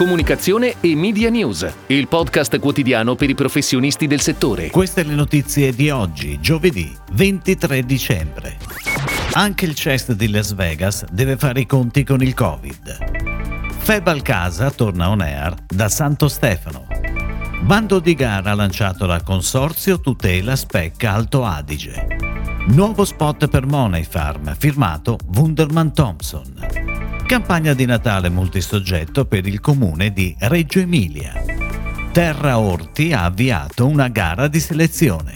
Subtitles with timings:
[0.00, 4.70] comunicazione e media news, il podcast quotidiano per i professionisti del settore.
[4.70, 8.56] Queste le notizie di oggi, giovedì 23 dicembre.
[9.32, 13.68] Anche il CES di Las Vegas deve fare i conti con il Covid.
[13.76, 16.86] Febal Casa torna on air da Santo Stefano.
[17.60, 22.06] Bando di gara lanciato da Consorzio Tutela Spec Alto Adige.
[22.68, 26.89] Nuovo spot per Money Farm firmato Wunderman Thompson.
[27.30, 31.32] Campagna di Natale multisoggetto per il comune di Reggio Emilia.
[32.10, 35.34] Terra Orti ha avviato una gara di selezione.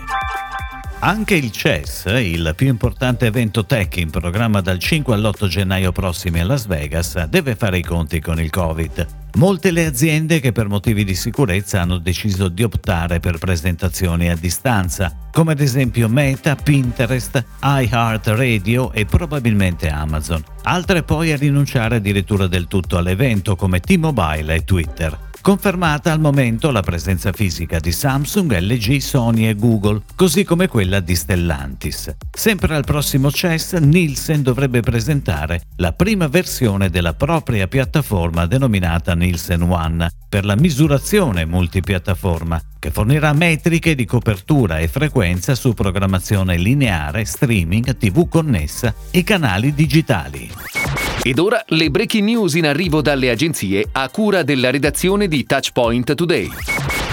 [0.98, 6.40] Anche il CES, il più importante evento tech in programma dal 5 all'8 gennaio prossimi
[6.40, 9.23] a Las Vegas, deve fare i conti con il Covid.
[9.36, 14.36] Molte le aziende che per motivi di sicurezza hanno deciso di optare per presentazioni a
[14.36, 20.40] distanza, come ad esempio Meta, Pinterest, iHeartRadio e probabilmente Amazon.
[20.62, 25.18] Altre poi a rinunciare addirittura del tutto all'evento come T-Mobile e Twitter.
[25.44, 31.00] Confermata al momento la presenza fisica di Samsung, LG, Sony e Google, così come quella
[31.00, 32.16] di Stellantis.
[32.32, 39.60] Sempre al prossimo CES, Nielsen dovrebbe presentare la prima versione della propria piattaforma denominata Nielsen
[39.60, 47.26] One per la misurazione multipiattaforma, che fornirà metriche di copertura e frequenza su programmazione lineare,
[47.26, 51.03] streaming, TV connessa e canali digitali.
[51.27, 56.14] Ed ora le breaking news in arrivo dalle agenzie a cura della redazione di Touchpoint
[56.14, 56.50] Today.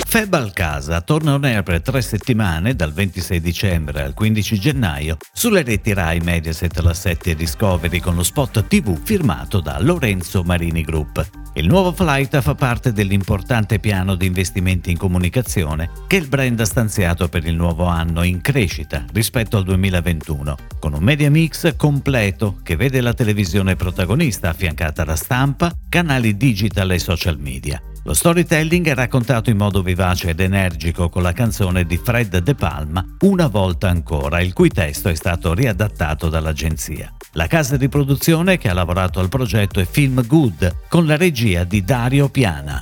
[0.06, 5.64] Febal Casa torna on air per tre settimane, dal 26 dicembre al 15 gennaio, sulle
[5.64, 10.84] reti Rai, Mediaset, La 7 e Discovery con lo spot TV firmato da Lorenzo Marini
[10.84, 11.41] Group.
[11.56, 16.66] Il nuovo flight fa parte dell'importante piano di investimenti in comunicazione che il brand ha
[16.66, 22.60] stanziato per il nuovo anno in crescita rispetto al 2021, con un media mix completo
[22.64, 27.82] che vede la televisione protagonista affiancata da stampa, canali digital e social media.
[28.04, 32.56] Lo storytelling è raccontato in modo vivace ed energico con la canzone di Fred De
[32.56, 37.14] Palma Una volta ancora, il cui testo è stato riadattato dall'agenzia.
[37.34, 41.64] La casa di produzione che ha lavorato al progetto è Film Good, con la regia
[41.64, 42.82] di Dario Piana.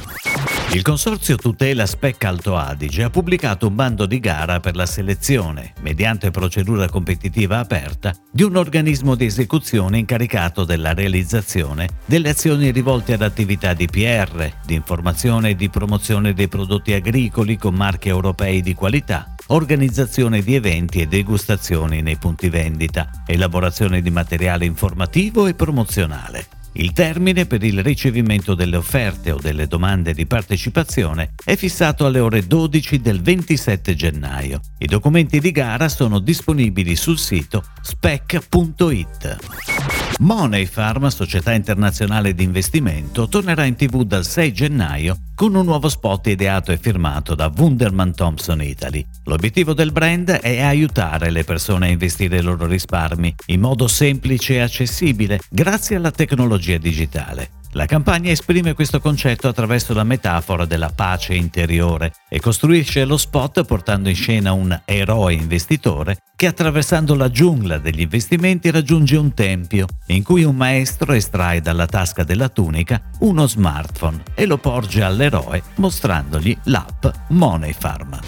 [0.72, 5.74] Il consorzio Tutela Spec Alto Adige ha pubblicato un bando di gara per la selezione,
[5.82, 13.14] mediante procedura competitiva aperta, di un organismo di esecuzione incaricato della realizzazione delle azioni rivolte
[13.14, 18.62] ad attività di PR, di informazione e di promozione dei prodotti agricoli con marchi europei
[18.62, 25.56] di qualità, organizzazione di eventi e degustazioni nei punti vendita, elaborazione di materiale informativo e
[25.56, 26.59] promozionale.
[26.74, 32.20] Il termine per il ricevimento delle offerte o delle domande di partecipazione è fissato alle
[32.20, 34.62] ore 12 del 27 gennaio.
[34.78, 39.99] I documenti di gara sono disponibili sul sito spec.it.
[40.20, 45.88] Money Pharma, società internazionale di investimento, tornerà in tv dal 6 gennaio con un nuovo
[45.88, 49.06] spot ideato e firmato da Wunderman Thompson Italy.
[49.24, 54.56] L'obiettivo del brand è aiutare le persone a investire i loro risparmi in modo semplice
[54.56, 57.52] e accessibile grazie alla tecnologia digitale.
[57.74, 63.64] La campagna esprime questo concetto attraverso la metafora della pace interiore e costruisce lo spot
[63.64, 69.86] portando in scena un eroe investitore che attraversando la giungla degli investimenti raggiunge un tempio
[70.08, 75.62] in cui un maestro estrae dalla tasca della tunica uno smartphone e lo porge all'eroe
[75.76, 78.20] mostrandogli l'app Money Farm.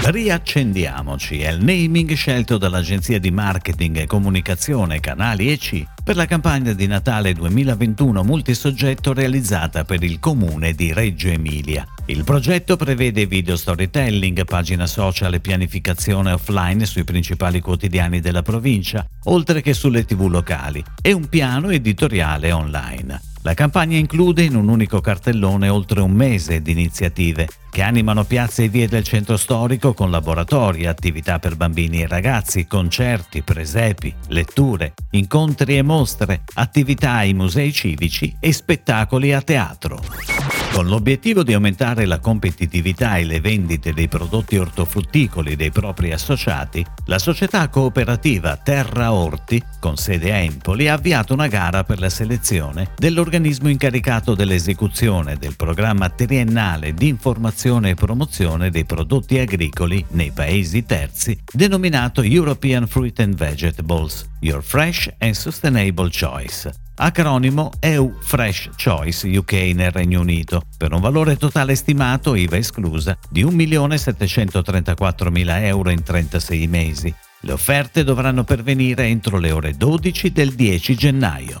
[0.00, 6.72] Riaccendiamoci è il naming scelto dall'agenzia di marketing e comunicazione Canali EC per la campagna
[6.72, 11.84] di Natale 2021 multisoggetto realizzata per il comune di Reggio Emilia.
[12.06, 19.06] Il progetto prevede video storytelling, pagina social e pianificazione offline sui principali quotidiani della provincia,
[19.24, 23.27] oltre che sulle tv locali, e un piano editoriale online.
[23.48, 28.64] La campagna include in un unico cartellone oltre un mese di iniziative che animano piazze
[28.64, 34.92] e vie del centro storico con laboratori, attività per bambini e ragazzi, concerti, presepi, letture,
[35.12, 40.37] incontri e mostre, attività ai musei civici e spettacoli a teatro.
[40.72, 46.86] Con l'obiettivo di aumentare la competitività e le vendite dei prodotti ortofrutticoli dei propri associati,
[47.06, 52.08] la società cooperativa Terra Orti, con sede a Empoli, ha avviato una gara per la
[52.08, 60.30] selezione dell'organismo incaricato dell'esecuzione del programma triennale di informazione e promozione dei prodotti agricoli nei
[60.30, 68.68] paesi terzi, denominato European Fruit and Vegetables, Your Fresh and Sustainable Choice acronimo EU Fresh
[68.76, 75.88] Choice UK nel Regno Unito, per un valore totale stimato, IVA esclusa, di 1.734.000 euro
[75.90, 77.14] in 36 mesi.
[77.40, 81.60] Le offerte dovranno pervenire entro le ore 12 del 10 gennaio.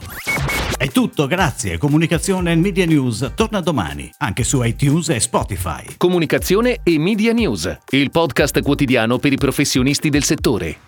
[0.76, 1.78] È tutto, grazie.
[1.78, 5.84] Comunicazione e Media News torna domani, anche su iTunes e Spotify.
[5.96, 10.87] Comunicazione e Media News, il podcast quotidiano per i professionisti del settore.